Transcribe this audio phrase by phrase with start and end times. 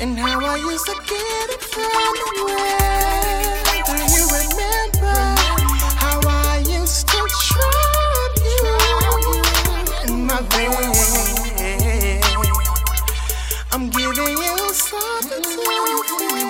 [0.00, 1.84] and how I used to get it from
[2.40, 3.60] away.
[3.84, 5.18] Do you remember
[6.00, 8.76] how I used to trap you
[10.08, 10.70] in my bed?
[13.72, 16.49] I'm giving you something to feel.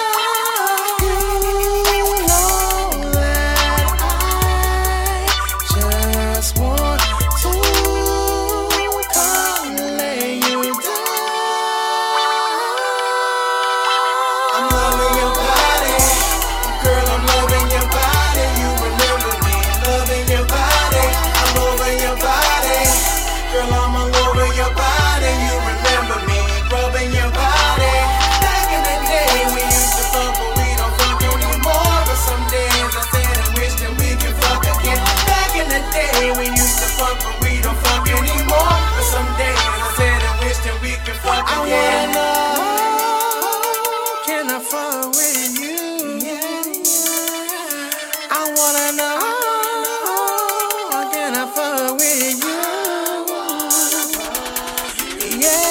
[23.51, 23.71] girl.
[23.71, 25.31] I'm all over your body.
[25.47, 26.39] You remember me,
[26.71, 27.95] rubbing your body.
[28.43, 31.95] Back in the day, we used to fuck, but we don't fuck anymore.
[32.07, 34.99] But some days I said I wish that we could fuck again.
[35.27, 38.75] Back in the day, we used to fuck, but we don't fuck anymore.
[38.95, 41.51] But some days I said I wish that we could fuck again.
[41.51, 42.31] I wanna know,
[44.27, 45.79] can I fuck with you?
[48.31, 49.10] I wanna know,
[55.41, 55.70] Yeah,